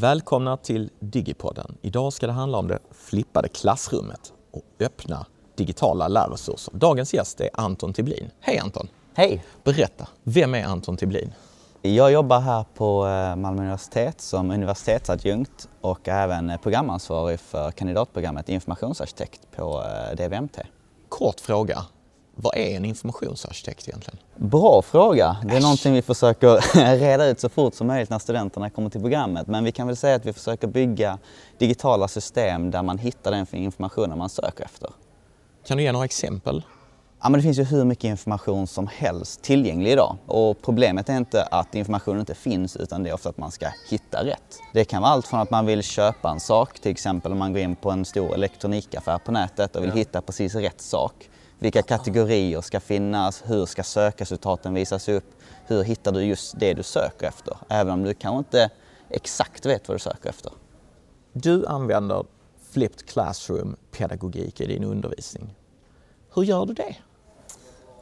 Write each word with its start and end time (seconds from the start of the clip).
Välkomna 0.00 0.56
till 0.56 0.90
Digipodden. 1.00 1.78
Idag 1.82 2.12
ska 2.12 2.26
det 2.26 2.32
handla 2.32 2.58
om 2.58 2.68
det 2.68 2.78
flippade 2.90 3.48
klassrummet 3.48 4.32
och 4.50 4.62
öppna 4.80 5.26
digitala 5.54 6.08
lärresurser. 6.08 6.74
Dagens 6.74 7.14
gäst 7.14 7.40
är 7.40 7.50
Anton 7.52 7.92
Tiblin. 7.92 8.30
Hej 8.40 8.58
Anton! 8.58 8.88
Hej! 9.14 9.44
Berätta, 9.64 10.08
vem 10.22 10.54
är 10.54 10.64
Anton 10.64 10.96
Tiblin? 10.96 11.32
Jag 11.82 12.12
jobbar 12.12 12.40
här 12.40 12.64
på 12.74 13.06
eh, 13.06 13.36
Malmö 13.36 13.62
universitet 13.62 14.20
som 14.20 14.50
universitetsadjunkt 14.50 15.68
och 15.80 16.08
även 16.08 16.58
programansvarig 16.62 17.40
för 17.40 17.70
kandidatprogrammet 17.70 18.48
informationsarkitekt 18.48 19.40
på 19.56 19.82
eh, 19.82 20.16
DVMT. 20.16 20.58
Kort 21.08 21.40
fråga, 21.40 21.82
vad 22.38 22.56
är 22.56 22.76
en 22.76 22.84
informationsarkitekt 22.84 23.88
egentligen? 23.88 24.18
Bra 24.36 24.82
fråga. 24.82 25.36
Det 25.44 25.56
är 25.56 25.60
någonting 25.60 25.94
vi 25.94 26.02
försöker 26.02 26.76
reda 26.98 27.26
ut 27.26 27.40
så 27.40 27.48
fort 27.48 27.74
som 27.74 27.86
möjligt 27.86 28.10
när 28.10 28.18
studenterna 28.18 28.70
kommer 28.70 28.90
till 28.90 29.00
programmet. 29.00 29.46
Men 29.46 29.64
vi 29.64 29.72
kan 29.72 29.86
väl 29.86 29.96
säga 29.96 30.16
att 30.16 30.26
vi 30.26 30.32
försöker 30.32 30.66
bygga 30.66 31.18
digitala 31.58 32.08
system 32.08 32.70
där 32.70 32.82
man 32.82 32.98
hittar 32.98 33.30
den 33.30 33.46
informationen 33.52 34.18
man 34.18 34.28
söker 34.28 34.64
efter. 34.64 34.90
Kan 35.66 35.76
du 35.76 35.82
ge 35.82 35.92
några 35.92 36.04
exempel? 36.04 36.64
Ja, 37.22 37.28
men 37.28 37.38
det 37.38 37.42
finns 37.42 37.58
ju 37.58 37.64
hur 37.64 37.84
mycket 37.84 38.04
information 38.04 38.66
som 38.66 38.86
helst 38.86 39.42
tillgänglig 39.42 39.90
idag. 39.90 40.16
Och 40.26 40.62
problemet 40.62 41.08
är 41.08 41.16
inte 41.16 41.42
att 41.42 41.74
informationen 41.74 42.20
inte 42.20 42.34
finns 42.34 42.76
utan 42.76 43.02
det 43.02 43.10
är 43.10 43.14
ofta 43.14 43.28
att 43.28 43.38
man 43.38 43.50
ska 43.50 43.68
hitta 43.90 44.24
rätt. 44.24 44.58
Det 44.72 44.84
kan 44.84 45.02
vara 45.02 45.12
allt 45.12 45.26
från 45.26 45.40
att 45.40 45.50
man 45.50 45.66
vill 45.66 45.82
köpa 45.82 46.30
en 46.30 46.40
sak, 46.40 46.78
till 46.80 46.90
exempel 46.90 47.32
om 47.32 47.38
man 47.38 47.52
går 47.52 47.62
in 47.62 47.76
på 47.76 47.90
en 47.90 48.04
stor 48.04 48.34
elektronikaffär 48.34 49.18
på 49.18 49.32
nätet 49.32 49.76
och 49.76 49.82
vill 49.82 49.90
ja. 49.90 49.96
hitta 49.96 50.22
precis 50.22 50.54
rätt 50.54 50.80
sak. 50.80 51.28
Vilka 51.58 51.82
kategorier 51.82 52.60
ska 52.60 52.80
finnas? 52.80 53.42
Hur 53.46 53.66
ska 53.66 53.82
sökresultaten 53.82 54.74
visas 54.74 55.08
upp? 55.08 55.24
Hur 55.66 55.82
hittar 55.82 56.12
du 56.12 56.22
just 56.22 56.60
det 56.60 56.74
du 56.74 56.82
söker 56.82 57.28
efter? 57.28 57.56
Även 57.68 57.92
om 57.92 58.02
du 58.02 58.14
kanske 58.14 58.38
inte 58.38 58.70
exakt 59.10 59.66
vet 59.66 59.88
vad 59.88 59.94
du 59.94 59.98
söker 59.98 60.28
efter. 60.28 60.52
Du 61.32 61.66
använder 61.66 62.24
flipped 62.70 63.08
classroom-pedagogik 63.08 64.60
i 64.60 64.66
din 64.66 64.84
undervisning. 64.84 65.54
Hur 66.34 66.42
gör 66.42 66.66
du 66.66 66.72
det? 66.72 66.96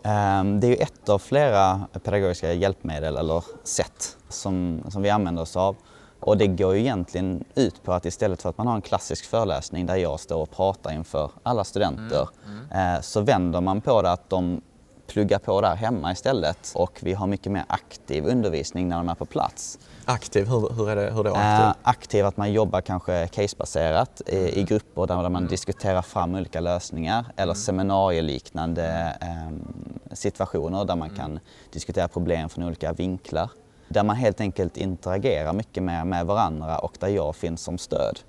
Ehm, 0.03 0.61
det 0.61 0.67
är 0.67 0.69
ju 0.69 0.77
ett 0.77 1.09
av 1.09 1.19
flera 1.19 1.87
pedagogiska 2.05 2.53
hjälpmedel 2.53 3.17
eller 3.17 3.45
sätt 3.65 4.17
som, 4.29 4.83
som 4.89 5.03
vi 5.03 5.11
använder 5.11 5.43
oss 5.43 5.57
av. 5.57 5.77
Och 6.25 6.37
det 6.37 6.47
går 6.47 6.75
ju 6.75 6.81
egentligen 6.81 7.45
ut 7.55 7.83
på 7.83 7.93
att 7.93 8.07
istället 8.07 8.43
för 8.43 8.49
att 8.49 8.59
man 8.59 8.67
har 8.67 8.75
en 8.75 8.83
klassisk 8.83 9.25
föreläsning 9.25 9.87
där 9.87 9.97
jag 9.97 10.21
står 10.21 10.43
och 10.43 10.51
pratar 10.51 10.93
inför 10.93 11.31
alla 11.43 11.65
studenter 11.65 12.29
mm. 12.47 12.67
Mm. 12.71 13.03
så 13.03 13.21
vänder 13.21 13.61
man 13.61 13.81
på 13.81 14.03
det 14.03 14.13
att 14.13 14.31
de 14.31 14.61
pluggar 15.07 15.39
på 15.39 15.61
där 15.61 15.75
hemma 15.75 16.13
istället 16.13 16.73
och 16.75 16.99
vi 17.03 17.13
har 17.13 17.27
mycket 17.27 17.53
mer 17.53 17.65
aktiv 17.69 18.27
undervisning 18.27 18.89
när 18.89 18.97
de 18.97 19.09
är 19.09 19.15
på 19.15 19.25
plats. 19.25 19.79
Aktiv, 20.05 20.49
hur, 20.49 20.75
hur 20.75 20.91
är 20.91 20.97
det 20.97 21.11
hur 21.15 21.25
då 21.25 21.31
aktiv? 21.31 21.67
Eh, 21.67 21.75
aktiv 21.83 22.27
att 22.27 22.37
man 22.37 22.53
jobbar 22.53 22.81
kanske 22.81 23.27
casebaserat 23.27 24.23
i, 24.27 24.37
i 24.37 24.53
mm. 24.53 24.67
grupper 24.67 25.07
där, 25.07 25.17
där 25.17 25.23
man 25.23 25.37
mm. 25.37 25.49
diskuterar 25.49 26.03
fram 26.03 26.35
olika 26.35 26.61
lösningar 26.61 27.25
eller 27.37 27.53
mm. 27.53 27.55
seminarieliknande 27.55 29.17
eh, 29.21 29.53
situationer 30.13 30.85
där 30.85 30.97
man 30.97 31.09
mm. 31.09 31.21
kan 31.21 31.41
diskutera 31.73 32.09
problem 32.09 32.49
från 32.49 32.65
olika 32.65 32.93
vinklar. 32.93 33.51
Där 33.89 34.03
man 34.03 34.17
helt 34.17 34.41
enkelt 34.41 34.77
interagerar 34.77 35.53
mycket 35.53 35.83
mer 35.83 36.05
med 36.05 36.27
varandra 36.27 36.79
och 36.79 36.97
där 37.01 37.09
jag 37.09 37.37
finns 37.37 37.63
som 37.63 37.79
stöd. 37.79 38.21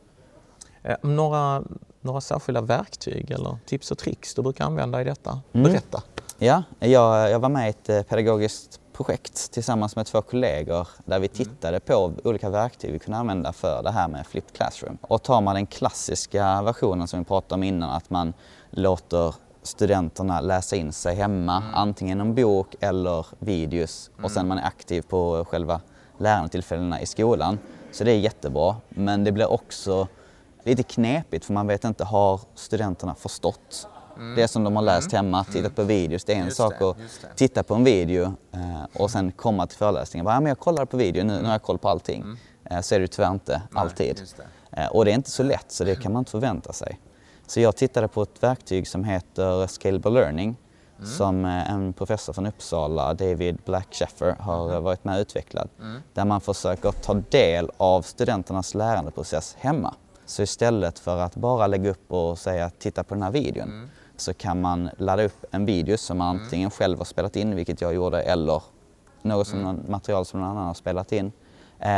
Eh, 0.84 0.96
några, 1.02 1.64
några 2.02 2.22
särskilda 2.22 2.62
verktyg 2.62 3.32
eller 3.32 3.58
tips 3.66 3.92
och 3.92 3.98
tricks 3.98 4.34
du 4.34 4.42
brukar 4.42 4.66
använda 4.66 5.02
i 5.02 5.04
detta? 5.04 5.42
Berätta! 5.52 6.04
Ja, 6.38 6.64
jag, 6.80 7.32
jag 7.32 7.40
var 7.40 7.50
med 7.50 7.68
i 7.68 7.70
ett 7.70 7.90
eh, 7.90 8.02
pedagogiskt 8.02 8.80
projekt 8.94 9.52
tillsammans 9.52 9.96
med 9.96 10.06
två 10.06 10.22
kollegor 10.22 10.88
där 11.06 11.20
vi 11.20 11.28
tittade 11.28 11.80
på 11.80 12.14
olika 12.24 12.50
verktyg 12.50 12.92
vi 12.92 13.00
kunde 13.00 13.18
använda 13.18 13.54
för 13.54 13.84
det 13.84 13.92
här 13.92 14.08
med 14.08 14.28
flipped 14.28 14.54
classroom. 14.54 14.98
Och 15.02 15.24
tar 15.24 15.42
man 15.42 15.56
den 15.56 15.66
klassiska 15.66 16.62
versionen 16.62 17.08
som 17.08 17.20
vi 17.20 17.26
pratade 17.26 17.54
om 17.54 17.64
innan, 17.64 17.90
att 17.90 18.10
man 18.10 18.34
låter 18.70 19.36
studenterna 19.68 20.42
läsa 20.42 20.76
in 20.76 20.94
sig 20.94 21.16
hemma, 21.16 21.58
mm. 21.58 21.74
antingen 21.74 22.22
en 22.22 22.36
bok 22.36 22.76
eller 22.80 23.26
videos 23.40 24.10
mm. 24.14 24.26
och 24.26 24.32
sen 24.32 24.48
man 24.48 24.58
är 24.58 24.68
aktiv 24.68 25.02
på 25.02 25.46
själva 25.50 25.82
lärandetillfällena 26.18 27.02
i 27.02 27.06
skolan. 27.06 27.60
Så 27.92 28.04
det 28.04 28.12
är 28.12 28.20
jättebra, 28.20 28.76
men 28.90 29.24
det 29.24 29.32
blir 29.32 29.52
också 29.52 30.08
lite 30.64 30.84
knepigt 30.84 31.46
för 31.46 31.54
man 31.54 31.68
vet 31.68 31.84
inte, 31.84 32.04
har 32.04 32.42
studenterna 32.56 33.16
förstått 33.16 33.88
Mm. 34.18 34.36
Det 34.36 34.48
som 34.48 34.64
de 34.64 34.76
har 34.76 34.84
läst 34.84 35.14
mm. 35.14 35.26
hemma, 35.26 35.44
tittat 35.44 35.60
mm. 35.60 35.74
på 35.74 35.84
videos. 35.84 36.24
Det 36.24 36.34
är 36.34 36.38
en 36.38 36.46
just 36.46 36.58
sak 36.58 36.74
det, 36.80 36.90
att 36.90 36.98
titta 37.36 37.64
på 37.64 37.76
en 37.76 37.84
video 37.84 38.34
eh, 38.52 38.84
och 38.94 39.12
sen 39.12 39.32
komma 39.32 39.68
till 39.68 39.78
föreläsningen. 39.78 40.26
Bara, 40.26 40.36
ja, 40.36 40.40
men 40.40 40.50
jag 40.50 40.60
kollar 40.60 40.86
på 40.86 40.98
video, 40.98 41.24
nu, 41.24 41.34
nu 41.34 41.46
har 41.46 41.52
jag 41.52 41.62
koll 41.62 41.78
på 41.78 41.90
allting. 41.90 42.22
Mm. 42.22 42.38
Eh, 42.64 42.82
så 42.82 42.96
är 42.96 43.00
det 43.00 43.08
tyvärr 43.08 43.32
inte 43.32 43.62
Nej, 43.72 43.82
alltid. 43.82 44.22
Eh, 44.72 44.88
och 44.88 45.06
det 45.06 45.12
är 45.12 45.16
inte 45.16 45.32
så 45.32 45.44
lätt, 45.44 45.72
så 45.72 45.84
det 45.84 45.96
kan 45.96 46.14
man 46.14 46.22
inte 46.22 46.32
förvänta 46.32 46.74
sig. 46.74 47.00
Så 47.48 47.60
jag 47.60 47.76
tittade 47.76 48.08
på 48.08 48.22
ett 48.22 48.44
verktyg 48.44 48.88
som 48.88 49.04
heter 49.04 49.68
Scalable 49.68 50.12
Learning 50.12 50.56
mm. 50.98 51.10
som 51.10 51.46
eh, 51.46 51.72
en 51.72 51.94
professor 51.94 52.34
från 52.34 52.46
Uppsala, 52.46 53.14
David 53.14 53.58
Black 53.66 53.88
Sheffer, 53.92 54.36
har 54.40 54.70
mm. 54.70 54.84
varit 54.84 55.04
med 55.04 55.16
och 55.16 55.22
utvecklat. 55.22 55.70
Mm. 55.80 56.02
Där 56.14 56.26
man 56.26 56.42
försöker 56.42 56.92
ta 56.92 57.14
del 57.14 57.72
av 57.78 58.02
studenternas 58.02 58.74
lärandeprocess 58.74 59.56
hemma. 59.60 59.94
Så 60.26 60.44
istället 60.44 61.00
för 61.00 61.18
att 61.18 61.36
bara 61.36 61.68
lägga 61.68 61.90
upp 61.90 62.12
och 62.12 62.40
säga 62.40 62.70
titta 62.70 63.04
på 63.04 63.14
den 63.14 63.24
här 63.24 63.32
videon 63.32 63.68
mm 63.70 63.90
så 64.18 64.34
kan 64.34 64.62
man 64.62 64.90
ladda 64.98 65.24
upp 65.24 65.46
en 65.52 65.66
video 65.66 65.98
som 65.98 66.18
man 66.18 66.30
mm. 66.30 66.44
antingen 66.44 66.72
själv 66.72 66.98
har 66.98 67.06
spelat 67.06 67.36
in, 67.36 67.56
vilket 67.56 67.82
jag 67.82 67.94
gjorde, 67.94 68.22
eller 68.22 68.64
något 69.22 69.48
som 69.48 69.60
mm. 69.60 69.80
material 69.88 70.26
som 70.26 70.40
någon 70.40 70.50
annan 70.50 70.68
har 70.68 70.74
spelat 70.74 71.12
in 71.12 71.26
eh, 71.26 71.32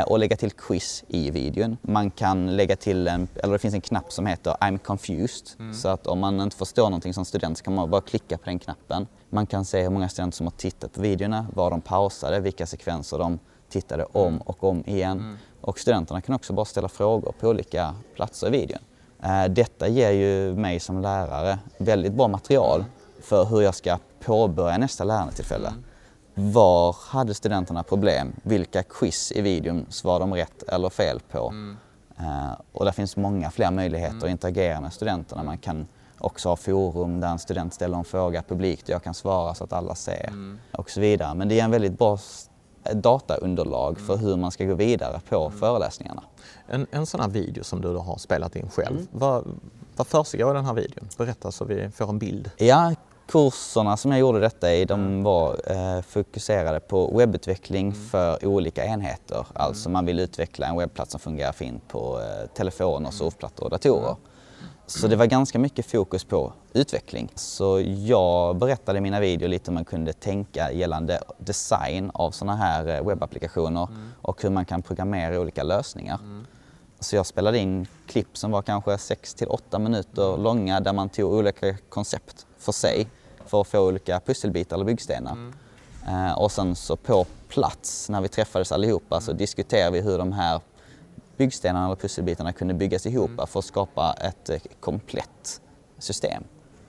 och 0.08 0.20
lägga 0.20 0.36
till 0.36 0.52
quiz 0.52 1.04
i 1.08 1.32
videon. 1.32 1.78
Man 1.82 2.12
kan 2.12 2.56
lägga 2.56 2.76
till 2.76 3.08
en, 3.08 3.28
eller 3.36 3.54
det 3.54 3.60
finns 3.60 3.74
en 3.74 3.82
knapp 3.82 4.12
som 4.12 4.26
heter 4.26 4.52
I'm 4.52 4.78
confused. 4.78 5.48
Mm. 5.60 5.74
Så 5.74 5.88
att 5.88 6.08
om 6.08 6.20
man 6.20 6.42
inte 6.42 6.56
förstår 6.58 6.84
någonting 6.84 7.14
som 7.14 7.26
student 7.26 7.58
så 7.58 7.64
kan 7.64 7.76
man 7.76 7.90
bara 7.90 8.02
klicka 8.02 8.38
på 8.38 8.46
den 8.46 8.60
knappen. 8.60 9.08
Man 9.30 9.46
kan 9.46 9.66
se 9.66 9.82
hur 9.82 9.90
många 9.90 10.10
studenter 10.10 10.36
som 10.36 10.46
har 10.46 10.52
tittat 10.52 10.94
på 10.94 11.02
videorna, 11.02 11.46
var 11.54 11.72
de 11.72 11.82
pausade, 11.82 12.40
vilka 12.40 12.66
sekvenser 12.66 13.18
de 13.18 13.40
tittade 13.70 14.06
om 14.12 14.28
mm. 14.28 14.42
och 14.42 14.64
om 14.64 14.84
igen. 14.86 15.20
Mm. 15.20 15.38
Och 15.62 15.80
studenterna 15.80 16.22
kan 16.22 16.36
också 16.36 16.54
bara 16.54 16.66
ställa 16.66 16.90
frågor 16.90 17.34
på 17.40 17.48
olika 17.48 17.96
platser 18.16 18.48
i 18.48 18.50
videon. 18.50 18.80
Eh, 19.24 19.46
detta 19.46 19.88
ger 19.88 20.12
ju 20.12 20.56
mig 20.56 20.80
som 20.80 21.02
lärare 21.02 21.60
väldigt 21.78 22.14
bra 22.14 22.28
material 22.28 22.86
för 23.22 23.46
hur 23.46 23.62
jag 23.62 23.76
ska 23.76 23.98
påbörja 24.26 24.78
nästa 24.78 25.04
lärandetillfälle. 25.04 25.68
Mm. 25.68 25.84
Var 26.40 26.96
hade 27.00 27.34
studenterna 27.34 27.84
problem? 27.84 28.34
Vilka 28.44 28.84
quiz 28.84 29.32
i 29.32 29.42
videon 29.42 29.86
svarade 29.90 30.24
de 30.24 30.34
rätt 30.34 30.64
eller 30.64 30.90
fel 30.90 31.20
på? 31.32 31.50
Mm. 31.50 31.78
Uh, 32.20 32.54
och 32.72 32.86
det 32.86 32.92
finns 32.92 33.18
många 33.18 33.52
fler 33.52 33.72
möjligheter 33.72 34.16
mm. 34.16 34.24
att 34.24 34.30
interagera 34.30 34.82
med 34.82 34.94
studenterna. 34.94 35.44
Man 35.44 35.58
kan 35.58 35.88
också 36.18 36.50
ha 36.50 36.56
forum 36.56 37.20
där 37.20 37.28
en 37.28 37.40
student 37.40 37.74
ställer 37.74 37.98
en 37.98 38.04
fråga 38.04 38.44
publikt 38.44 38.84
och 38.84 38.90
jag 38.90 39.04
kan 39.04 39.14
svara 39.14 39.54
så 39.54 39.64
att 39.64 39.74
alla 39.74 39.96
ser 39.96 40.28
mm. 40.28 40.60
och 40.72 40.90
så 40.90 41.00
vidare. 41.00 41.36
Men 41.36 41.48
det 41.48 41.60
är 41.60 41.64
en 41.64 41.72
väldigt 41.72 41.98
bra 41.98 42.18
dataunderlag 42.94 44.00
för 44.00 44.18
hur 44.18 44.36
man 44.36 44.52
ska 44.52 44.66
gå 44.66 44.76
vidare 44.76 45.22
på 45.30 45.46
mm. 45.46 45.60
föreläsningarna. 45.60 46.24
En, 46.68 46.88
en 46.92 47.06
sån 47.06 47.20
här 47.20 47.30
video 47.30 47.64
som 47.64 47.82
du 47.82 47.96
har 47.96 48.18
spelat 48.18 48.56
in 48.56 48.70
själv, 48.70 48.98
mm. 48.98 49.08
vad, 49.12 49.60
vad 49.96 50.08
försiggår 50.08 50.52
i 50.52 50.54
den 50.54 50.66
här 50.66 50.74
videon? 50.74 51.08
Berätta 51.18 51.52
så 51.52 51.66
vi 51.66 51.90
får 51.90 52.10
en 52.10 52.20
bild. 52.20 52.52
Ja, 52.58 52.94
kurserna 53.28 53.98
som 53.98 54.12
jag 54.12 54.20
gjorde 54.20 54.40
detta 54.40 54.74
i 54.74 54.86
de 54.86 55.24
var 55.24 55.60
eh, 55.66 56.02
fokuserade 56.02 56.80
på 56.80 57.18
webbutveckling 57.18 57.88
mm. 57.88 58.10
för 58.10 58.46
olika 58.46 58.86
enheter. 58.86 59.36
Mm. 59.36 59.46
Alltså 59.54 59.90
man 59.90 60.06
vill 60.06 60.20
utveckla 60.20 60.68
en 60.68 60.78
webbplats 60.78 61.12
som 61.12 61.20
fungerar 61.20 61.52
fint 61.52 61.88
på 61.88 62.20
eh, 62.20 62.48
telefoner, 62.54 63.12
surfplattor 63.12 63.64
och 63.64 63.70
datorer. 63.70 64.16
Så 64.90 65.08
det 65.08 65.16
var 65.16 65.26
ganska 65.26 65.60
mycket 65.60 65.86
fokus 65.86 66.24
på 66.24 66.54
utveckling. 66.74 67.32
Så 67.36 67.82
jag 67.86 68.56
berättade 68.58 68.98
i 68.98 69.02
mina 69.02 69.20
videor 69.20 69.50
lite 69.50 69.72
hur 69.72 69.74
man 69.74 69.86
kunde 69.86 70.14
tänka 70.14 70.72
gällande 70.72 71.22
design 71.38 72.12
av 72.14 72.32
sådana 72.32 72.56
här 72.56 72.88
eh, 72.88 73.08
webbapplikationer 73.08 73.88
mm. 73.92 74.10
och 74.22 74.44
hur 74.44 74.50
man 74.50 74.66
kan 74.66 74.82
programmera 74.82 75.40
olika 75.40 75.64
lösningar. 75.64 76.20
Mm. 76.24 76.46
Så 77.00 77.16
jag 77.16 77.26
spelade 77.26 77.58
in 77.58 77.88
klipp 78.08 78.38
som 78.38 78.52
var 78.52 78.62
kanske 78.62 78.98
6 78.98 79.34
till 79.34 79.48
8 79.48 79.80
minuter 79.80 80.30
mm. 80.30 80.44
långa 80.44 80.80
där 80.80 80.94
man 80.94 81.10
tog 81.10 81.34
olika 81.34 81.78
koncept 81.90 82.46
för 82.58 82.72
sig 82.72 83.08
för 83.48 83.62
att 83.62 83.68
få 83.68 83.80
olika 83.80 84.20
pusselbitar 84.20 84.76
eller 84.76 84.86
byggstenar. 84.86 85.32
Mm. 85.32 85.54
Uh, 86.08 86.38
och 86.38 86.52
sen 86.52 86.76
så 86.76 86.96
på 86.96 87.26
plats 87.48 88.10
när 88.10 88.22
vi 88.22 88.28
träffades 88.28 88.72
allihopa 88.72 89.22
så 89.22 89.32
mm. 89.32 89.38
diskuterade 89.38 89.92
vi 89.92 90.02
hur 90.02 90.18
de 90.18 90.32
här 90.32 90.62
byggstenarna 91.38 91.86
eller 91.86 91.96
pusselbitarna 91.96 92.54
kunde 92.54 92.74
byggas 92.74 93.06
ihop 93.06 93.30
mm. 93.30 93.48
för 93.48 93.60
att 93.60 93.66
skapa 93.66 94.16
ett 94.22 94.50
eh, 94.50 94.60
komplett 94.80 95.62
system. 95.98 96.44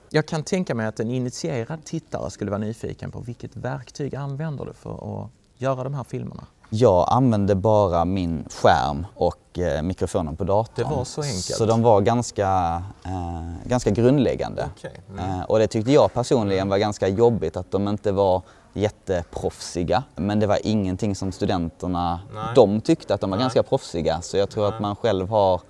Jag 0.09 0.25
kan 0.25 0.43
tänka 0.43 0.75
mig 0.75 0.85
att 0.85 0.99
en 0.99 1.11
initierad 1.11 1.85
tittare 1.85 2.31
skulle 2.31 2.51
vara 2.51 2.61
nyfiken 2.61 3.11
på 3.11 3.19
vilket 3.19 3.55
verktyg 3.55 4.15
använder 4.15 4.65
du 4.65 4.73
för 4.73 5.23
att 5.23 5.29
göra 5.57 5.83
de 5.83 5.93
här 5.93 6.03
filmerna? 6.03 6.47
Jag 6.69 7.05
använde 7.09 7.55
bara 7.55 8.05
min 8.05 8.45
skärm 8.49 9.05
och 9.15 9.59
eh, 9.59 9.81
mikrofonen 9.81 10.35
på 10.35 10.43
datorn. 10.43 10.89
Det 10.89 10.95
var 10.95 11.03
så 11.03 11.21
enkelt? 11.21 11.43
Så 11.43 11.65
de 11.65 11.81
var 11.81 12.01
ganska, 12.01 12.83
eh, 13.05 13.67
ganska 13.69 13.89
grundläggande. 13.89 14.69
Okay. 14.77 14.91
Mm. 15.09 15.39
Eh, 15.39 15.41
och 15.45 15.59
det 15.59 15.67
tyckte 15.67 15.91
jag 15.91 16.13
personligen 16.13 16.69
var 16.69 16.77
ganska 16.77 17.07
jobbigt 17.07 17.57
att 17.57 17.71
de 17.71 17.87
inte 17.87 18.11
var 18.11 18.41
jätteproffsiga. 18.73 20.03
Men 20.15 20.39
det 20.39 20.47
var 20.47 20.59
ingenting 20.63 21.15
som 21.15 21.31
studenterna, 21.31 22.19
Nej. 22.33 22.43
de 22.55 22.81
tyckte 22.81 23.13
att 23.13 23.21
de 23.21 23.29
var 23.29 23.37
Nej. 23.37 23.43
ganska 23.43 23.63
proffsiga. 23.63 24.21
Så 24.21 24.37
jag 24.37 24.49
tror 24.49 24.67
att 24.67 24.79
man 24.79 24.95
själv 24.95 25.29
har 25.29 25.61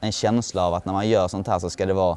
en 0.00 0.12
känsla 0.12 0.66
av 0.66 0.74
att 0.74 0.84
när 0.84 0.92
man 0.92 1.08
gör 1.08 1.28
sånt 1.28 1.46
här 1.46 1.58
så 1.58 1.70
ska 1.70 1.86
det 1.86 1.94
vara 1.94 2.16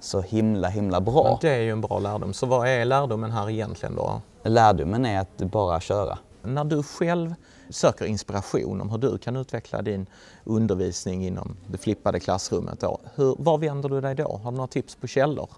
så 0.00 0.20
himla, 0.20 0.68
himla 0.68 1.00
bra. 1.00 1.24
Men 1.24 1.38
det 1.40 1.56
är 1.56 1.62
ju 1.62 1.70
en 1.70 1.80
bra 1.80 1.98
lärdom. 1.98 2.32
Så 2.32 2.46
vad 2.46 2.68
är 2.68 2.84
lärdomen 2.84 3.30
här 3.30 3.50
egentligen 3.50 3.96
då? 3.96 4.20
Lärdomen 4.42 5.06
är 5.06 5.20
att 5.20 5.38
bara 5.38 5.80
köra. 5.80 6.18
När 6.42 6.64
du 6.64 6.82
själv 6.82 7.34
söker 7.70 8.04
inspiration 8.04 8.80
om 8.80 8.90
hur 8.90 8.98
du 8.98 9.18
kan 9.18 9.36
utveckla 9.36 9.82
din 9.82 10.06
undervisning 10.44 11.26
inom 11.26 11.56
det 11.66 11.78
flippade 11.78 12.20
klassrummet, 12.20 12.80
då, 12.80 13.00
hur, 13.14 13.36
var 13.38 13.58
vänder 13.58 13.88
du 13.88 14.00
dig 14.00 14.14
då? 14.14 14.40
Har 14.42 14.50
du 14.50 14.56
några 14.56 14.68
tips 14.68 14.94
på 14.94 15.06
källor? 15.06 15.50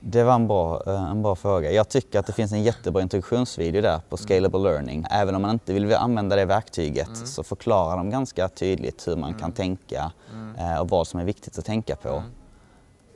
Det 0.00 0.24
var 0.24 0.34
en 0.34 0.46
bra, 0.46 0.82
eh, 0.86 1.10
en 1.10 1.22
bra 1.22 1.36
fråga. 1.36 1.72
Jag 1.72 1.88
tycker 1.88 2.18
att 2.18 2.26
det 2.26 2.32
finns 2.32 2.52
en 2.52 2.62
jättebra 2.62 3.02
introduktionsvideo 3.02 3.82
där 3.82 4.00
på 4.08 4.16
Scalable 4.16 4.60
Learning. 4.60 5.04
Även 5.10 5.34
om 5.34 5.42
man 5.42 5.50
inte 5.50 5.72
vill 5.72 5.94
använda 5.94 6.36
det 6.36 6.44
verktyget 6.44 7.16
så 7.24 7.42
förklarar 7.42 7.96
de 7.96 8.10
ganska 8.10 8.48
tydligt 8.48 9.08
hur 9.08 9.16
man 9.16 9.34
kan 9.34 9.52
tänka 9.52 10.12
eh, 10.58 10.80
och 10.80 10.88
vad 10.88 11.06
som 11.06 11.20
är 11.20 11.24
viktigt 11.24 11.58
att 11.58 11.64
tänka 11.64 11.96
på. 11.96 12.22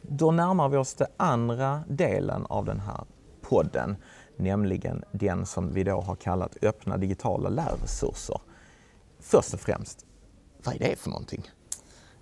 Då 0.02 0.30
närmar 0.30 0.68
vi 0.68 0.76
oss 0.76 0.94
den 0.94 1.08
andra 1.16 1.80
delen 1.88 2.46
av 2.48 2.64
den 2.64 2.80
här 2.80 3.04
podden, 3.42 3.96
nämligen 4.42 5.04
den 5.12 5.46
som 5.46 5.72
vi 5.72 5.84
då 5.84 6.00
har 6.00 6.16
kallat 6.16 6.56
öppna 6.62 6.96
digitala 6.96 7.48
lärresurser. 7.48 8.40
Först 9.20 9.54
och 9.54 9.60
främst, 9.60 10.06
vad 10.64 10.74
är 10.74 10.78
det 10.78 10.96
för 10.98 11.10
någonting? 11.10 11.50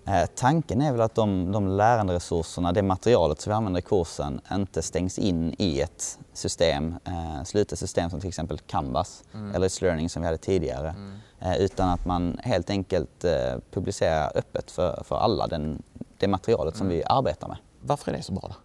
Eh, 0.05 0.25
tanken 0.35 0.81
är 0.81 0.91
väl 0.91 1.01
att 1.01 1.15
de, 1.15 1.51
de 1.51 1.67
läranderesurserna, 1.67 2.71
det 2.71 2.81
materialet 2.81 3.41
som 3.41 3.51
vi 3.51 3.55
använder 3.55 3.79
i 3.79 3.83
kursen, 3.83 4.41
inte 4.51 4.81
stängs 4.81 5.19
in 5.19 5.55
i 5.57 5.81
ett 5.81 6.19
system, 6.33 6.95
eh, 7.05 7.43
slutet 7.43 7.79
system 7.79 8.09
som 8.09 8.19
till 8.19 8.29
exempel 8.29 8.59
Canvas 8.59 9.23
eller 9.55 9.67
It's 9.67 9.83
Learning 9.83 10.09
som 10.09 10.21
vi 10.21 10.25
hade 10.25 10.37
tidigare. 10.37 10.95
Eh, 11.39 11.57
utan 11.57 11.89
att 11.89 12.05
man 12.05 12.39
helt 12.43 12.69
enkelt 12.69 13.23
eh, 13.23 13.31
publicerar 13.71 14.31
öppet 14.35 14.71
för, 14.71 15.03
för 15.03 15.15
alla 15.15 15.47
den, 15.47 15.83
det 16.17 16.27
materialet 16.27 16.75
som 16.75 16.87
vi 16.87 17.03
arbetar 17.03 17.47
med. 17.47 17.57
Varför 17.81 18.11
är 18.11 18.17
det 18.17 18.23
så 18.23 18.33
bra? 18.33 18.47
Då? 18.47 18.55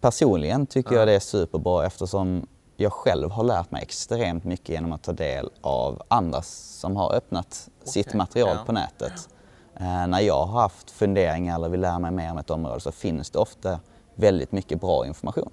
Personligen 0.00 0.66
tycker 0.66 0.94
jag 0.94 1.08
det 1.08 1.14
är 1.14 1.20
superbra 1.20 1.86
eftersom 1.86 2.46
jag 2.82 2.92
själv 2.92 3.30
har 3.30 3.44
lärt 3.44 3.70
mig 3.70 3.82
extremt 3.82 4.44
mycket 4.44 4.68
genom 4.68 4.92
att 4.92 5.02
ta 5.02 5.12
del 5.12 5.50
av 5.60 6.02
andra 6.08 6.42
som 6.42 6.96
har 6.96 7.14
öppnat 7.14 7.68
sitt 7.84 8.14
material 8.14 8.56
ja. 8.56 8.64
på 8.66 8.72
nätet. 8.72 9.28
Eh, 9.76 10.06
när 10.06 10.20
jag 10.20 10.46
har 10.46 10.60
haft 10.60 10.90
funderingar 10.90 11.54
eller 11.54 11.68
vill 11.68 11.80
lära 11.80 11.98
mig 11.98 12.10
mer 12.10 12.30
om 12.30 12.38
ett 12.38 12.50
område 12.50 12.80
så 12.80 12.92
finns 12.92 13.30
det 13.30 13.38
ofta 13.38 13.80
väldigt 14.14 14.52
mycket 14.52 14.80
bra 14.80 15.06
information. 15.06 15.52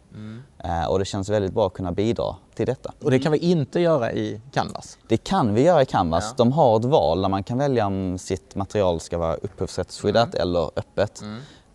Eh, 0.63 0.85
och 0.85 0.99
det 0.99 1.05
känns 1.05 1.29
väldigt 1.29 1.53
bra 1.53 1.67
att 1.67 1.73
kunna 1.73 1.91
bidra 1.91 2.35
till 2.55 2.65
detta. 2.65 2.93
Och 3.03 3.11
det 3.11 3.19
kan 3.19 3.31
vi 3.31 3.37
inte 3.37 3.79
göra 3.79 4.11
i 4.11 4.41
Canvas. 4.51 4.97
Det 5.07 5.17
kan 5.17 5.53
vi 5.53 5.61
göra 5.63 5.81
i 5.81 5.85
Canvas. 5.85 6.25
Ja. 6.29 6.33
De 6.37 6.51
har 6.51 6.79
ett 6.79 6.85
val 6.85 7.21
där 7.21 7.29
man 7.29 7.43
kan 7.43 7.57
välja 7.57 7.85
om 7.87 8.17
sitt 8.17 8.55
material 8.55 8.99
ska 8.99 9.17
vara 9.17 9.35
upphovsrättsskyddat 9.35 10.35
Mm. 10.35 10.41
eller 10.41 10.71
öppet. 10.75 11.23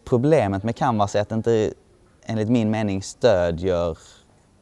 Problemet 0.05 0.63
med 0.63 0.77
Canvas 0.77 1.15
är 1.15 1.21
att 1.21 1.29
det 1.29 1.35
inte 1.35 1.73
enligt 2.27 2.49
min 2.49 2.71
mening 2.71 3.03
stödjer 3.03 3.99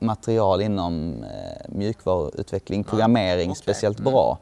material 0.03 0.63
inom 0.63 1.25
eh, 1.25 1.29
mjukvaruutveckling, 1.69 2.85
programmering 2.85 3.51
okej. 3.51 3.63
speciellt 3.63 4.01
Mm. 4.01 4.13
bra. 4.13 4.39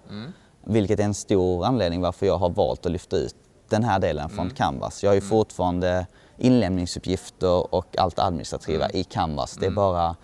Vilket 0.65 1.01
är 1.01 1.05
en 1.05 1.15
stor 1.15 1.65
anledning 1.65 2.01
varför 2.01 2.27
jag 2.27 2.39
har 2.39 2.51
valt 2.51 2.87
att 2.87 2.93
lyfta 2.93 3.17
ut 3.17 3.35
den 3.69 3.85
här 3.85 3.99
delen 3.99 4.25
Mm. 4.25 4.37
från 4.37 4.51
Canvas. 4.51 5.03
Jag 5.03 5.11
har 5.11 5.15
ju 5.15 5.21
fortfarande 5.21 6.07
inlämningsuppgifter 6.39 7.75
och 7.75 7.99
allt 7.99 8.19
administrativa 8.19 8.85
Mm. 8.85 8.97
i 8.97 9.05
Canvas. 9.05 9.57
Det 9.61 9.67
är 9.67 9.71
bara 9.71 10.17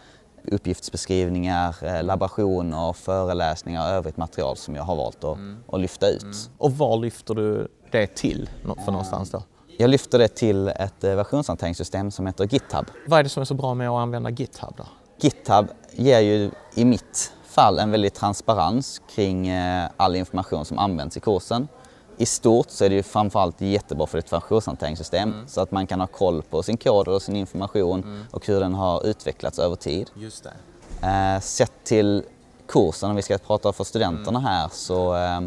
uppgiftsbeskrivningar, 0.52 1.76
eh, 1.82 2.02
laborationer, 2.02 2.92
föreläsningar 2.92 3.82
och 3.82 3.90
övrigt 3.96 4.16
material 4.16 4.56
som 4.56 4.74
jag 4.74 4.82
har 4.82 4.96
valt 4.96 5.24
att, 5.24 5.36
Mm. 5.36 5.56
att 5.72 5.80
lyfta 5.80 6.08
ut. 6.08 6.50
Och 6.58 6.72
var 6.72 6.96
lyfter 6.96 7.34
du 7.34 7.68
det 7.90 8.06
till 8.06 8.50
för 8.84 8.92
någonstans 8.92 9.30
då? 9.30 9.42
Jag 9.78 9.90
lyfter 9.90 10.18
det 10.18 10.28
till 10.28 10.68
ett 10.68 11.04
eh, 11.04 11.14
versionshanteringssystem 11.14 12.10
som 12.10 12.26
heter 12.26 12.44
GitHub. 12.44 12.86
Vad 13.06 13.18
är 13.18 13.22
det 13.22 13.28
som 13.28 13.40
är 13.40 13.44
så 13.44 13.54
bra 13.54 13.74
med 13.74 13.88
att 13.90 13.94
använda 13.98 14.30
GitHub 14.30 14.74
då? 14.76 14.84
GitHub 15.20 15.66
ger 15.92 16.20
ju 16.20 16.50
i 16.74 16.84
mitt 16.84 17.32
fall 17.44 17.78
en 17.78 17.90
väldig 17.90 18.14
transparens 18.14 19.02
kring 19.14 19.48
eh, 19.48 19.88
all 19.96 20.16
information 20.16 20.64
som 20.64 20.78
används 20.78 21.16
i 21.16 21.20
kursen. 21.20 21.68
I 22.16 22.26
stort 22.26 22.70
så 22.70 22.84
är 22.84 22.88
det 22.88 22.94
ju 22.94 23.02
framförallt 23.02 23.60
jättebra 23.60 24.06
för 24.06 24.18
ett 24.18 24.32
versionshanteringssystem 24.32 25.34
så 25.46 25.60
att 25.60 25.70
man 25.70 25.86
kan 25.86 26.00
ha 26.00 26.06
koll 26.06 26.42
på 26.42 26.62
sin 26.62 26.76
kod 26.76 27.08
och 27.08 27.22
sin 27.22 27.36
information 27.36 28.26
och 28.30 28.46
hur 28.46 28.60
den 28.60 28.74
har 28.74 29.06
utvecklats 29.06 29.58
över 29.58 29.76
tid. 29.76 30.10
Just 30.14 30.44
det. 30.44 31.06
Eh, 31.08 31.40
sett 31.40 31.72
till 31.84 32.22
kursen, 32.68 33.10
om 33.10 33.16
vi 33.16 33.22
ska 33.22 33.38
prata 33.38 33.72
för 33.72 33.84
studenterna 33.84 34.40
här, 34.40 34.68
så 34.72 35.14
eh, 35.14 35.40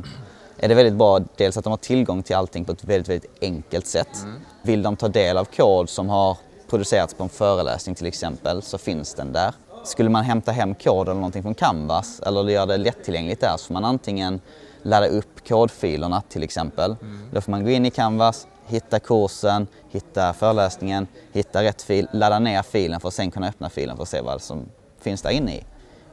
är 0.57 0.67
det 0.67 0.75
väldigt 0.75 0.93
bra 0.93 1.19
dels 1.35 1.57
att 1.57 1.63
de 1.63 1.69
har 1.69 1.77
tillgång 1.77 2.23
till 2.23 2.35
allting 2.35 2.65
på 2.65 2.71
ett 2.71 2.83
väldigt, 2.83 3.09
väldigt 3.09 3.43
enkelt 3.43 3.87
sätt. 3.87 4.25
Vill 4.61 4.83
de 4.83 4.95
ta 4.95 5.07
del 5.07 5.37
av 5.37 5.45
kod 5.45 5.89
som 5.89 6.09
har 6.09 6.37
producerats 6.69 7.13
på 7.13 7.23
en 7.23 7.29
föreläsning 7.29 7.95
till 7.95 8.05
exempel 8.05 8.61
så 8.61 8.77
finns 8.77 9.13
den 9.13 9.33
där. 9.33 9.53
Skulle 9.83 10.09
man 10.09 10.23
hämta 10.23 10.51
hem 10.51 10.75
kod 10.75 11.07
eller 11.07 11.15
någonting 11.15 11.43
från 11.43 11.55
Canvas 11.55 12.19
eller 12.19 12.43
göra 12.49 12.65
det 12.65 12.77
lättillgängligt 12.77 13.41
där 13.41 13.57
så 13.57 13.65
får 13.65 13.73
man 13.73 13.85
antingen 13.85 14.41
ladda 14.81 15.07
upp 15.07 15.47
kodfilerna 15.47 16.21
till 16.29 16.43
exempel. 16.43 16.95
Då 17.31 17.41
får 17.41 17.51
man 17.51 17.63
gå 17.63 17.69
in 17.69 17.85
i 17.85 17.91
Canvas, 17.91 18.47
hitta 18.65 18.99
kursen, 18.99 19.67
hitta 19.89 20.33
föreläsningen, 20.33 21.07
hitta 21.31 21.63
rätt 21.63 21.81
fil, 21.81 22.07
ladda 22.13 22.39
ner 22.39 22.61
filen 22.61 22.99
för 22.99 23.07
att 23.07 23.13
sen 23.13 23.31
kunna 23.31 23.47
öppna 23.47 23.69
filen 23.69 23.95
för 23.95 24.03
att 24.03 24.09
se 24.09 24.21
vad 24.21 24.41
som 24.41 24.65
finns 25.01 25.21
där 25.21 25.29
inne 25.29 25.55
i. 25.55 25.63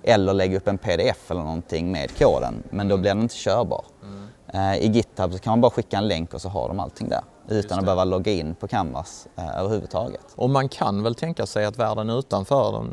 Eller 0.09 0.35
lägga 0.35 0.57
upp 0.57 0.69
en 0.69 0.79
pdf 0.79 1.31
eller 1.31 1.43
någonting 1.43 1.93
med 1.93 2.19
koden, 2.19 2.63
men 2.71 2.89
då 2.89 2.97
blir 2.97 3.11
den 3.11 3.23
inte 3.23 3.35
körbar. 3.35 3.85
Eh, 4.49 4.77
I 4.77 4.87
GitHub 4.87 5.33
så 5.33 5.39
kan 5.39 5.51
man 5.51 5.61
bara 5.61 5.71
skicka 5.71 5.99
en 5.99 6.09
länk 6.09 6.35
och 6.35 6.41
så 6.41 6.49
har 6.49 6.69
de 6.69 6.81
allting 6.81 7.09
där 7.09 7.21
utan 7.49 7.79
att 7.79 7.85
behöva 7.85 8.05
logga 8.05 8.33
in 8.33 8.55
på 8.55 8.69
Canvas 8.69 9.29
eh, 9.37 9.59
överhuvudtaget. 9.59 10.25
Och 10.35 10.51
man 10.51 10.69
kan 10.69 11.03
väl 11.03 11.15
tänka 11.15 11.47
sig 11.47 11.65
att 11.65 11.79
världen 11.79 12.11
utanför, 12.11 12.73
de, 12.73 12.91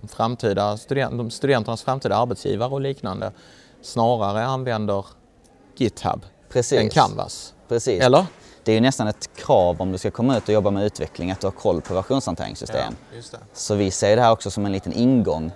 de, 0.00 0.08
framtida 0.08 0.76
student, 0.76 1.18
de 1.18 1.30
studenternas 1.30 1.82
framtida 1.82 2.16
arbetsgivare 2.16 2.70
och 2.70 2.80
liknande, 2.80 3.32
snarare 3.82 4.44
använder 4.44 5.06
GitHub 5.76 6.24
Precis. 6.48 6.78
än 6.78 6.90
Canvas. 6.90 7.54
Precis. 7.68 8.02
Eller? 8.02 8.26
Det 8.64 8.72
är 8.72 8.74
ju 8.74 8.80
nästan 8.80 9.08
ett 9.08 9.36
krav 9.36 9.80
om 9.80 9.92
du 9.92 9.98
ska 9.98 10.10
komma 10.10 10.36
ut 10.36 10.42
och 10.42 10.54
jobba 10.54 10.70
med 10.70 10.84
utveckling 10.84 11.30
att 11.30 11.40
du 11.40 11.46
har 11.46 11.52
koll 11.52 11.80
på 11.80 11.94
versionshanteringssystem. 11.94 12.94
just 13.14 13.32
det. 13.32 13.38
Så 13.52 13.74
vi 13.74 13.90
ser 13.90 14.16
det 14.16 14.22
här 14.22 14.32
också 14.32 14.50
som 14.50 14.66
en 14.66 14.72
liten 14.72 14.92
ingång 14.92 15.52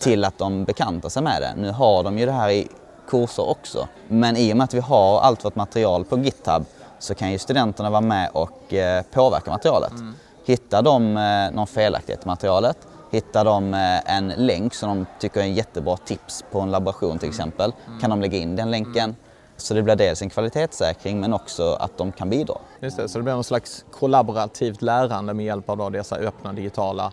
till 0.00 0.24
att 0.24 0.38
de 0.38 0.64
bekantar 0.64 1.08
sig 1.08 1.22
med 1.22 1.42
det. 1.42 1.54
Nu 1.56 1.70
har 1.70 2.02
de 2.02 2.18
ju 2.18 2.26
det 2.26 2.32
här 2.32 2.50
i 2.50 2.68
kurser 3.08 3.50
också. 3.50 3.88
Men 4.08 4.36
i 4.36 4.52
och 4.52 4.56
med 4.56 4.64
att 4.64 4.74
vi 4.74 4.80
har 4.80 5.20
allt 5.20 5.44
vårt 5.44 5.56
material 5.56 6.04
på 6.04 6.18
GitHub 6.18 6.64
så 6.98 7.14
kan 7.14 7.32
ju 7.32 7.38
studenterna 7.38 7.90
vara 7.90 8.00
med 8.00 8.30
och 8.32 8.74
eh, 8.74 9.02
påverka 9.12 9.50
materialet. 9.50 9.92
Hittar 10.44 10.82
de 10.82 11.16
eh, 11.16 11.50
någon 11.50 11.66
felaktighet 11.66 12.24
i 12.24 12.28
materialet, 12.28 12.76
hittar 13.10 13.44
de 13.44 13.74
eh, 13.74 14.16
en 14.16 14.28
länk 14.28 14.74
som 14.74 14.88
de 14.88 15.06
tycker 15.20 15.40
är 15.40 15.44
en 15.44 15.54
jättebra 15.54 15.96
tips 15.96 16.44
på 16.52 16.60
en 16.60 16.70
laboration 16.70 17.18
till 17.18 17.28
exempel, 17.28 17.72
kan 18.00 18.10
de 18.10 18.20
lägga 18.20 18.38
in 18.38 18.56
den 18.56 18.70
länken. 18.70 19.16
Så 19.56 19.74
det 19.74 19.82
blir 19.82 19.96
dels 19.96 20.22
en 20.22 20.30
kvalitetssäkring 20.30 21.20
men 21.20 21.32
också 21.32 21.72
att 21.80 21.98
de 21.98 22.12
kan 22.12 22.30
bidra. 22.30 22.54
Just 22.80 22.96
det, 22.96 23.08
så 23.08 23.18
det 23.18 23.22
blir 23.22 23.34
någon 23.34 23.44
slags 23.44 23.84
kollaborativt 23.90 24.82
lärande 24.82 25.34
med 25.34 25.46
hjälp 25.46 25.70
av 25.70 25.92
dessa 25.92 26.16
öppna 26.16 26.52
digitala 26.52 27.12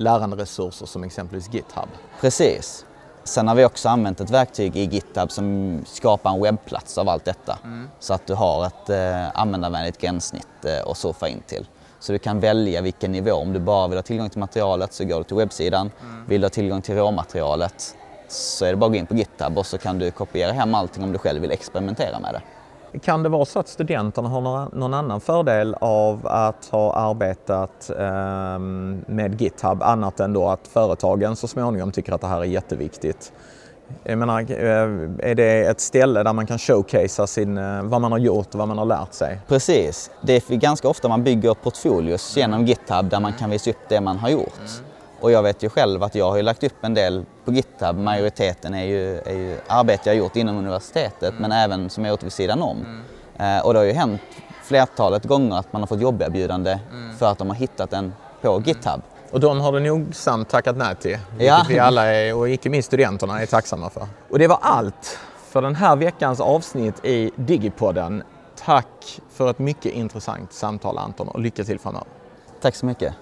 läranderesurser 0.00 0.86
som 0.86 1.04
exempelvis 1.04 1.54
GitHub. 1.54 1.88
Precis. 2.20 2.84
Sen 3.24 3.48
har 3.48 3.54
vi 3.54 3.64
också 3.64 3.88
använt 3.88 4.20
ett 4.20 4.30
verktyg 4.30 4.76
i 4.76 4.84
GitHub 4.84 5.30
som 5.30 5.78
skapar 5.86 6.30
en 6.30 6.42
webbplats 6.42 6.98
av 6.98 7.08
allt 7.08 7.24
detta. 7.24 7.58
Så 7.98 8.14
att 8.14 8.26
du 8.26 8.34
har 8.34 8.66
ett 8.66 8.90
eh, 8.90 9.40
användarvänligt 9.40 9.98
gränssnitt 9.98 10.64
eh, 10.64 10.90
att 10.90 10.96
surfa 10.96 11.28
in 11.28 11.42
till. 11.46 11.66
Så 11.98 12.12
du 12.12 12.18
kan 12.18 12.40
välja 12.40 12.80
vilken 12.80 13.12
nivå. 13.12 13.32
Om 13.32 13.52
du 13.52 13.58
bara 13.58 13.88
vill 13.88 13.98
ha 13.98 14.02
tillgång 14.02 14.30
till 14.30 14.40
materialet 14.40 14.92
så 14.92 15.04
går 15.04 15.18
du 15.18 15.24
till 15.24 15.36
webbsidan. 15.36 15.90
Vill 16.26 16.40
du 16.40 16.44
ha 16.44 16.50
tillgång 16.50 16.82
till 16.82 16.94
råmaterialet 16.94 17.96
så 18.28 18.64
är 18.64 18.70
det 18.70 18.76
bara 18.76 18.86
att 18.86 18.92
gå 18.92 18.98
in 18.98 19.06
på 19.06 19.14
GitHub 19.14 19.58
och 19.58 19.66
så 19.66 19.78
kan 19.78 19.98
du 19.98 20.10
kopiera 20.10 20.52
hem 20.52 20.74
allting 20.74 21.04
om 21.04 21.12
du 21.12 21.18
själv 21.18 21.40
vill 21.40 21.50
experimentera 21.50 22.20
med 22.20 22.34
det. 22.34 22.42
Kan 23.02 23.22
det 23.22 23.28
vara 23.28 23.44
så 23.44 23.58
att 23.58 23.68
studenterna 23.68 24.28
har 24.28 24.40
några, 24.40 24.68
någon 24.72 24.94
annan 24.94 25.20
fördel 25.20 25.76
av 25.80 26.26
att 26.26 26.68
ha 26.70 26.94
arbetat 26.94 27.90
ehm, 27.98 29.04
med 29.06 29.40
GitHub 29.40 29.82
annat 29.82 30.20
än 30.20 30.32
då 30.32 30.48
att 30.48 30.68
företagen 30.68 31.36
så 31.36 31.48
småningom 31.48 31.92
tycker 31.92 32.12
att 32.12 32.20
det 32.20 32.26
här 32.26 32.40
är 32.40 32.44
jätteviktigt? 32.44 33.32
Jag 34.02 34.18
menar, 34.18 34.40
eh, 34.40 35.30
är 35.30 35.34
det 35.34 35.64
ett 35.66 35.80
ställe 35.80 36.22
där 36.22 36.32
man 36.32 36.46
kan 36.46 36.58
showcasea 36.58 37.26
sin, 37.26 37.58
eh, 37.58 37.82
vad 37.82 38.00
man 38.00 38.12
har 38.12 38.18
gjort 38.18 38.46
och 38.54 38.58
vad 38.58 38.68
man 38.68 38.78
har 38.78 38.84
lärt 38.84 39.12
sig? 39.12 39.40
Precis. 39.48 40.10
Det 40.22 40.50
är 40.50 40.56
ganska 40.56 40.88
ofta 40.88 41.08
man 41.08 41.24
bygger 41.24 41.54
portfolios 41.54 42.36
genom 42.36 42.66
GitHub 42.66 43.10
där 43.10 43.20
man 43.20 43.32
kan 43.32 43.50
visa 43.50 43.70
upp 43.70 43.88
det 43.88 44.00
man 44.00 44.18
har 44.18 44.28
gjort. 44.28 44.82
Och 45.20 45.30
jag 45.32 45.42
vet 45.42 45.62
ju 45.62 45.68
själv 45.68 46.02
att 46.02 46.14
jag 46.14 46.30
har 46.30 46.36
ju 46.36 46.42
lagt 46.42 46.64
upp 46.64 46.84
en 46.84 46.94
del 46.94 47.24
på 47.44 47.52
GitHub. 47.52 47.96
Majoriteten 47.98 48.74
är 48.74 48.84
ju, 48.84 49.18
är 49.18 49.32
ju 49.34 49.58
arbete 49.66 50.02
jag 50.04 50.14
har 50.14 50.18
gjort 50.18 50.36
inom 50.36 50.58
universitetet 50.58 51.34
men 51.38 51.52
även 51.52 51.90
som 51.90 52.04
jag 52.04 52.10
har 52.10 52.12
gjort 52.12 52.22
vid 52.22 52.32
sidan 52.32 52.62
om. 52.62 53.02
Eh, 53.38 53.66
och 53.66 53.72
det 53.72 53.78
har 53.78 53.84
ju 53.86 53.92
hänt 53.92 54.20
flertalet 54.62 55.24
gånger 55.24 55.56
att 55.56 55.72
man 55.72 55.82
har 55.82 55.86
fått 55.86 56.00
jobberbjudande 56.00 56.78
för 57.18 57.26
att 57.26 57.38
de 57.38 57.48
har 57.48 57.56
hittat 57.56 57.90
den 57.90 58.12
på 58.40 58.62
GitHub. 58.66 59.02
Och 59.30 59.40
de 59.40 59.60
har 59.60 59.72
du 59.72 59.80
nogsamt 59.80 60.48
tackat 60.48 60.76
nej 60.76 60.96
till, 60.96 61.18
vilket 61.30 61.46
Ja. 61.46 61.64
vi 61.68 61.78
alla 61.78 62.06
är, 62.06 62.34
och 62.34 62.48
icke 62.50 62.70
minst 62.70 62.86
studenterna 62.86 63.42
är 63.42 63.46
tacksamma 63.46 63.90
för. 63.90 64.06
Och 64.30 64.38
det 64.38 64.46
var 64.46 64.58
allt 64.62 65.18
för 65.50 65.62
den 65.62 65.74
här 65.74 65.96
veckans 65.96 66.40
avsnitt 66.40 67.04
i 67.04 67.30
Digipodden. 67.36 68.22
Tack 68.64 69.20
för 69.30 69.50
ett 69.50 69.58
mycket 69.58 69.92
intressant 69.92 70.52
samtal 70.52 70.98
Anton 70.98 71.28
och 71.28 71.40
lycka 71.40 71.64
till 71.64 71.78
framöver. 71.78 72.06
Tack 72.60 72.74
så 72.74 72.86
mycket. 72.86 73.14